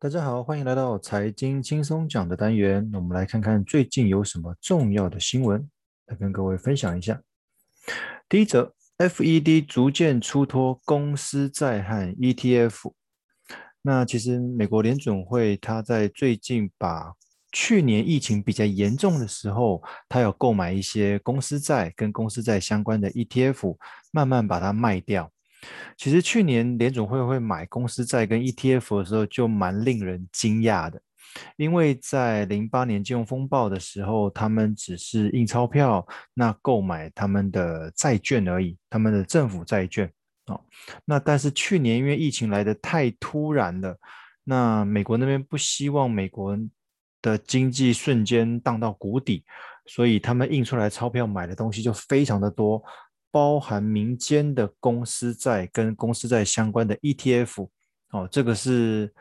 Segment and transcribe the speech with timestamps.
[0.00, 2.88] 大家好，欢迎来到财经轻松讲的单元。
[2.92, 5.68] 那我们来看看最近有什么重要的新闻，
[6.06, 7.20] 来跟各位分享一下。
[8.28, 12.92] 第一则，FED 逐渐出脱公司债和 ETF。
[13.82, 17.14] 那其实美国联准会它在最近把
[17.50, 23.76] 去年疫情比较严重的时候，它有购买一些公司债跟公司债相关的 ETF，
[24.12, 25.32] 慢慢把它卖掉。
[25.96, 31.00] 其实去年联总会会买公司债跟 ETF 的时候，就蛮令人惊讶的，
[31.56, 40.10] 因为在零八年金融风暴的时候，他们只是印钞票，那购买他们的债券而已，他们的政府债券
[40.46, 40.60] 哦。
[41.04, 43.96] 那但是去年因为疫情来的太突然了，
[44.44, 46.56] 那美国那边不希望美国
[47.20, 49.44] 的经济瞬间荡到谷底，
[49.86, 52.82] 所以他们印出来钞票买的东西就非常的多。
[53.30, 57.68] 包含民间的公司债跟公司债相关的 ETF，
[58.10, 59.12] 哦，这个是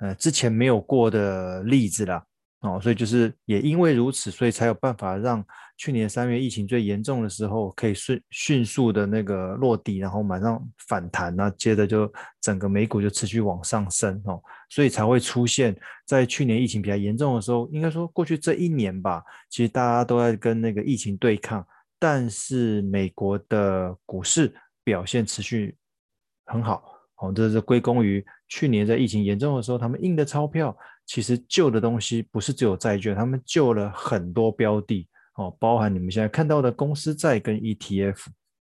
[0.00, 2.24] 呃之前没有过的例子啦，
[2.60, 5.44] 哦，所以就是也因为如此，所以才有办法让
[5.76, 21.64] 去年三月疫情最严重的时候可以迅迅速的那个落地，然后马上反弹，那接着就整个美股就持续往上升，哦，所以才会出现在去年疫情比较严重的时候，应该说过去这一年吧，其实大家都在跟那个疫情对抗。
[22.02, 25.76] 但是美国的股市表现持续
[26.46, 26.82] 很好，
[27.18, 38.18] 哦，这是归功于去年在疫情严重的时候，他们印的钞票其实救的东西不是只有债券，他们救了很多标的，哦，包含你们现在看到的公司债跟 ETF，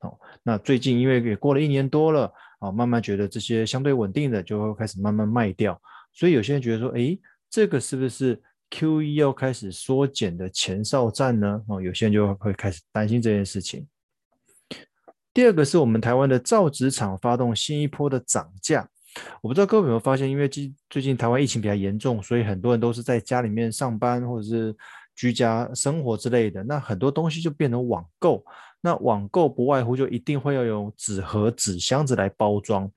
[0.01, 5.81] 哦，那最近因为也过了一年多了，哦，慢慢觉得这些相对稳定的就会开始慢慢卖掉，
[6.13, 8.39] 所以有些人觉得说，诶，这个是不是
[8.73, 11.63] ？QE 要开始缩减的前哨战呢？
[11.69, 13.87] 哦，有些人就会开始担心这件事情。
[15.35, 18.89] 第二个是我们台湾的造纸厂发动新一波的涨价。
[19.43, 24.75] 我不知道各位有没有发现，因为最最近台湾疫情比较严重，所以很多人都是在家里面上班或者是
[25.15, 26.65] 居家生活之类的。
[26.65, 28.43] 那很多东西就变成网购。
[28.81, 32.91] 那网购不外乎就一定会要用纸盒、纸箱子来包装，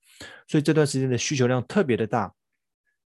[0.47, 2.34] 所以这段时间的需求量特别的大。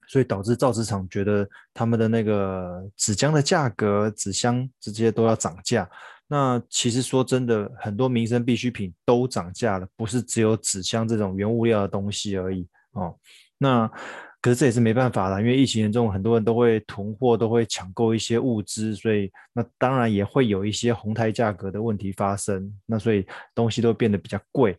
[0.10, 5.88] 所以导致造纸厂觉得他们的那个纸浆的价格、纸箱这些都要涨价。
[6.28, 13.16] 那其实说真的，很多民生必需品都涨价了，不是只有纸箱这种原物料的东西而已哦。
[13.60, 13.88] 那
[14.42, 22.74] 可是这也是没办法了，因为疫情严重，很多人都会囤货，都会抢购一些物资，所以那当然也会有一些哄抬价格的问题发生。
[22.86, 24.76] 那所以东西都变得比较贵。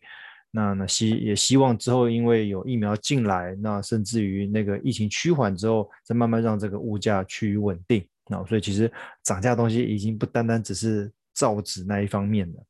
[0.51, 8.05] 那那希也希望之后，因为有疫苗进来，那甚至于那个疫情趋缓之后，再慢慢让这个物价趋于稳定。
[8.27, 8.91] 那所以其实
[9.23, 12.63] 涨价的东西已经不单单只是造纸那一方面了。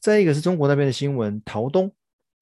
[0.00, 1.92] 再一个是中国那边的新闻，陶东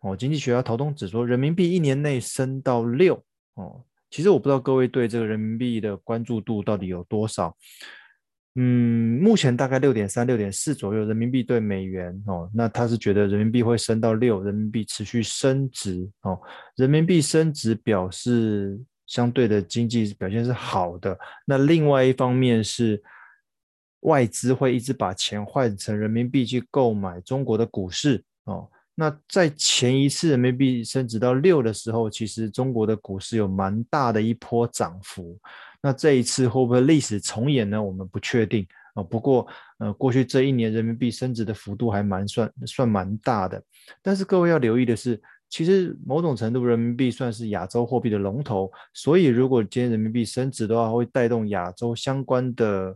[0.01, 3.23] 哦，经济学家陶东只说人民币一年内升到六
[3.55, 3.85] 哦。
[4.11, 7.55] 其实我不知道各位对这个人民币的关注度到底有多少。
[8.57, 16.37] 嗯，目前大概六点三、六点四左右人民币对美元哦，那他是觉得人民币会升到六，人民币持续升值哦，
[16.77, 21.17] 人民币升值表示相对的经济表现是好的。
[21.45, 23.01] 那另外一方面是
[24.01, 28.69] 外资会一直把钱换成人民币去购买中国的股市哦。
[29.01, 35.39] 那在前一次人民币升值到六的时候，其实中国的股市有蛮大的一波涨幅。
[35.81, 37.83] 那这一次会不会历史重演呢？
[37.83, 39.03] 我们不确定啊。
[39.03, 39.47] 不过，
[39.79, 43.63] 呃，过去这一年人民币升值的幅度还蛮算算蛮大的。
[44.03, 45.19] 但是各位要留意的是，
[45.49, 52.95] 其实某种程度人民币算是亚洲货币的龙头，所以如果今天人民币升值的话，会带动亚洲相关的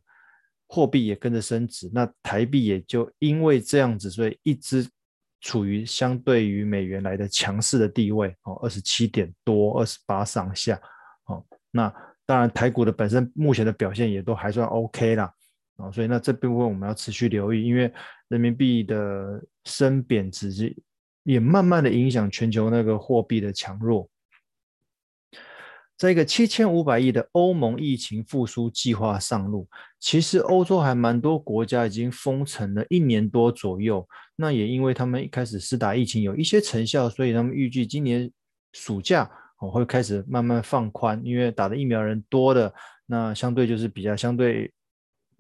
[0.69, 1.91] 货币也跟着升值。
[1.95, 4.87] 那台币也就因为这样子，所以一直
[5.45, 10.81] 处于相对于美元来的强势的地位哦，二十七点多，二十八上下
[11.27, 11.95] 哦，那。
[12.27, 15.31] 当然，台股的本身目前的表现也都还算 OK 啦，
[15.77, 17.93] 啊，所以那这部分我们要持续留意，因为
[18.29, 20.75] 人民币的升贬值
[21.25, 24.09] 也慢慢的影响全球那个货币的强弱。
[25.97, 29.69] 在一个七千五百亿的欧盟疫情复苏计划上路，
[30.01, 34.07] 其实欧洲还蛮多国家已经封城了一年多左右，
[34.37, 38.31] 那也因为他们一开始施打疫情有一些成效，所以他们预计今年
[38.73, 39.31] 暑假。
[39.61, 42.75] 我会开始慢慢放宽，因为打的疫苗人多的，
[43.07, 44.71] 那相对就是比较相对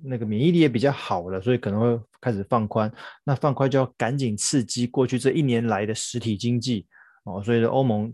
[0.03, 2.91] 那个免疫力也比较好了，所以可能会开始放宽。
[3.25, 6.87] 那放宽就要赶紧刺激过去这一年来的实体经济
[7.25, 8.11] 哦，所以欧盟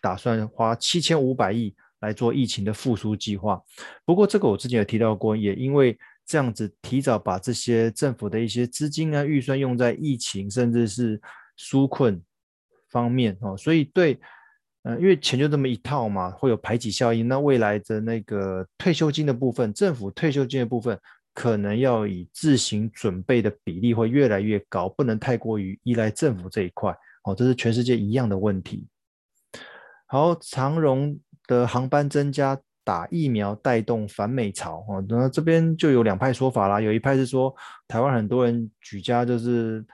[0.00, 3.60] 打算花七千五百亿来做疫情的复苏计划。
[4.04, 11.20] 不过这个我之前有提到过，也因为这样子提早把这些政府的一些资金啊预算用在疫情甚至是
[11.58, 12.22] 纾困
[12.90, 14.18] 方面哦，所以对。
[14.84, 17.26] 呃，因为钱就这么一套嘛，会有排挤效应。
[17.26, 20.98] 那未来的那个退休金的部分，政府退休金的部分，
[21.34, 26.96] 可能要以自行准备的比例会越来越高，不能太过于依赖政府这一块。
[27.24, 28.86] 哦，这是全世界一样的问题。
[30.08, 31.16] 好，长荣
[31.46, 32.58] 的航班增加。
[32.84, 36.80] 打疫苗带动反美潮哦，那这边就有两派说法啦。
[36.80, 37.54] 有一派是说，
[37.86, 39.84] 台湾很多人举家就是，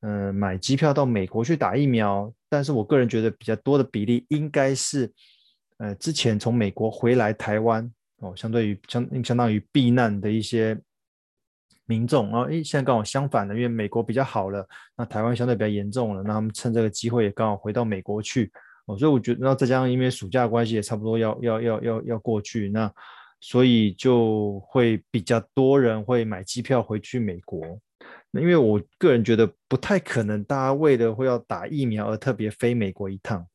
[0.00, 2.32] 嗯、呃，买机票到美国去打疫苗。
[2.48, 5.12] 但是我个人觉得比较多的比例应该是，
[5.76, 10.74] 呃，之前从美国回来台湾哦，相对于相相当于避难的一些
[11.84, 14.66] 民众啊，诶，现在刚好相反了，因为美国比较好了，
[14.96, 18.50] 那台湾相对比较严重了，那他们趁这个机会也刚好回到美国去。
[18.88, 22.90] 哦，所以我觉得，那再加上因为暑假关系也差不多要要要要要过去，那
[23.38, 27.78] 所以就会比较多人会买机票回去美国。
[28.30, 33.46] 那因为我个人觉得不太可能，大家为了会要打疫苗而特别飞美国一趟，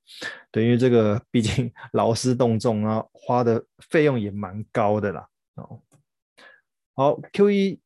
[0.52, 5.28] 对，因为这个毕竟劳师动众啊，花的费用也蛮高的啦。
[5.56, 5.82] 哦，
[6.96, 7.83] 好，Q 一。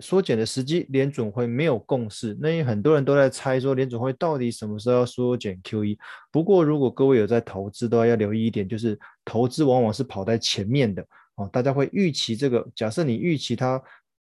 [0.00, 2.36] 缩减的时机，联准会没有共识。
[2.40, 5.98] 那也很多人都在猜说，联准会到底什么时候要缩减 QE？
[6.30, 11.04] 不过，如果各位有在投资，都要留意一点，就是投资往往是跑在前面的
[11.36, 11.48] 哦。
[11.52, 13.82] 大家会预期这个，假设你预期它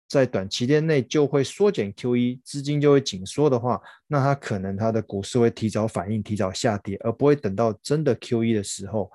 [0.09, 9.11] 在短期间内就会缩减 QE，资金就会紧缩的话，那它可能它的股市会提早反应，提早下跌，而不会等到真的 QE 的时候。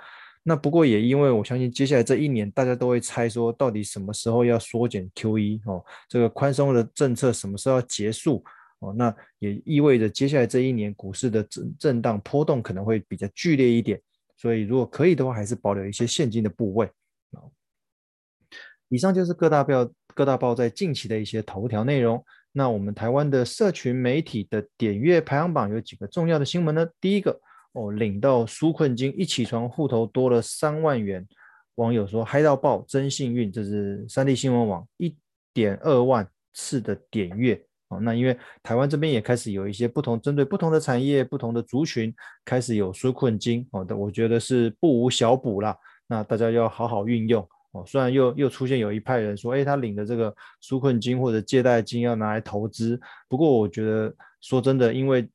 [0.47, 8.43] 那不过也因为我相信接下来这一年大家都会猜说到底什么时候要缩减 QE 哦，这个宽松的政策什么时候要结束
[8.77, 13.99] 哦，那也意味着接下来这一年股市的震震荡波动可能会比较剧烈一点，
[14.37, 16.87] 所以如果可以的话，还是保留一些现金的部位。
[18.89, 22.23] 以上就是各大报各大报在近期的一些头条内容。
[22.51, 26.87] 那我们台湾的社群媒体的点阅排行榜有几个重要的新闻呢？
[27.01, 27.41] 第一个。
[27.75, 31.25] 哦，领到纾困金，一起床户头多了三万元。
[31.75, 33.51] 网友说嗨到爆，真幸运。
[33.51, 35.13] 这是三立新闻网一
[35.53, 37.61] 点二万次的点阅。
[37.89, 43.67] 哦，那因为台湾这边也开始有一些不同，针对不同的产业、不同的族群，开始有纾困金。
[43.71, 45.77] 哦，我觉得是不无小补啦。
[46.07, 47.45] 那大家要好好运用。
[47.73, 50.33] 哦，虽然又又出现有一派人说，哎，他领的这个
[50.63, 52.97] 纾困金或者借贷金要拿来投资。
[53.27, 55.27] 不过我觉得说真的，因为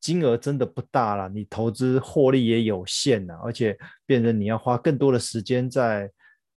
[0.00, 6.10] 金额真的不大了，你投资获利也有限呐，而且变成你要花更多的时间在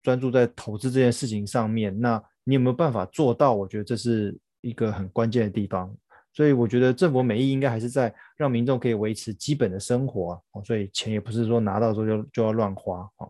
[0.02, 3.54] 专注在投资这件事情上面，那你有没有办法做到？
[3.54, 5.94] 我觉得这是一个很关键的地方，
[6.32, 13.28] 所以我觉得政府美意应该还是在让民众可以维持基本的生活，所以钱也不是说拿到之后就就要乱花啊。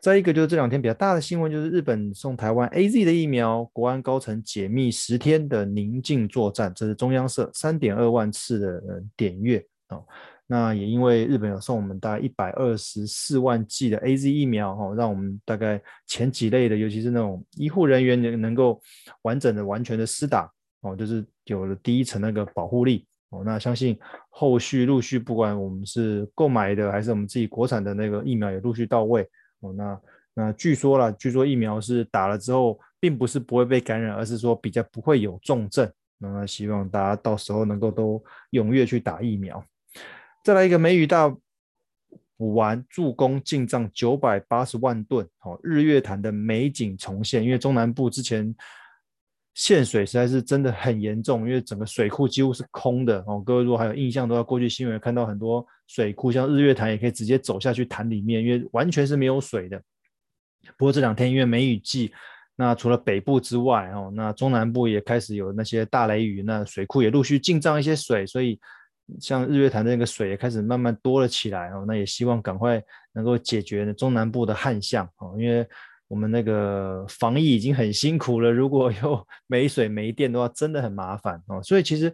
[0.00, 10.04] 再一个就是这两天比较大的新闻，就是日本送台湾 AZ 的疫苗，国安高层解密十天的宁静作战，这是中央社三点二万次的点阅哦。
[10.46, 18.80] 那也因为日本有送我们大概一百二十四万剂的 AZ 疫苗哦，让我们大概前几类的，尤其是那种医护人员能能够
[19.22, 20.50] 完整的、完全的施打
[20.80, 23.42] 哦，就是有了第一层那个保护力哦。
[23.44, 23.98] 那相信
[24.30, 29.28] 后续陆续，不管我们是购买的还是我们自己国产的那个疫苗也陆续到位。
[29.60, 30.00] 哦，那
[30.34, 35.90] 那据说了，据说疫苗是打了之后，并不是不会被感染，而是说比较不会有重症。
[36.18, 38.22] 那希望大家到时候能够都
[38.52, 39.64] 踊跃去打疫苗。
[40.44, 41.28] 再来一个梅雨大
[42.36, 45.28] 补完，助攻进账九百八十万吨。
[45.42, 48.54] 哦，日月潭的美景重现，因为中南部之前
[49.58, 53.18] 限水实在是真的很严重，因为整个水库几乎是空的。
[53.26, 55.66] 哦，各位如果还有印象，都要过去新闻看到很多。
[55.88, 59.82] 水库像日月潭也可以直接走下去潭里面，因为完全是没有水的。
[60.76, 62.12] 不过这两天因为梅雨季，
[62.54, 68.60] 那除了北部之外哦，那中南部也开始有那些大雷雨，那水库也陆续进账一些水，所以
[69.18, 71.84] 像日月潭的那个水也开始慢慢多了起来哦。
[71.84, 72.80] 那也希望赶快
[73.12, 75.66] 能够解决中南部的旱象哦，因为
[76.08, 81.62] 我们那个防疫已经很辛苦了，如果 又没水没电的话，真的很麻烦哦。
[81.62, 82.12] 所以其实。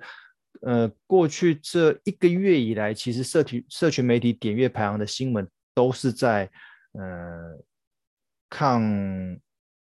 [0.63, 6.49] 呃，过去这一个月以来，其实社群社群媒体点阅排行的新闻都是在
[6.93, 7.59] 呃
[8.49, 8.81] 抗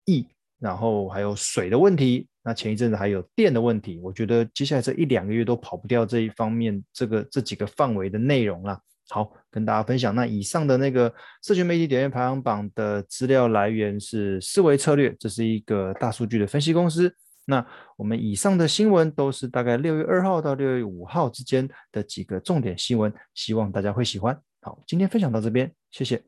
[0.03, 0.27] 疫，
[0.59, 2.27] 然后还有水的问题。
[2.43, 3.97] 那前一阵子还有电的问题。
[3.99, 8.77] 我觉得接下来这一两个月都跑不掉这一方面这个这几个范围的内容了。
[9.09, 10.15] 好，跟大家分享。
[10.15, 17.13] 那以上的那个社群媒体点阅排行榜的资料来源是思维策略，这是一个大数据的分析公司。
[17.45, 17.65] 那
[17.97, 24.39] 我们以上的新闻都是大概六月二号到六月五号之间的几个重点新闻，希望大家会喜欢。
[24.61, 26.23] 好，今天分享到这边，谢谢。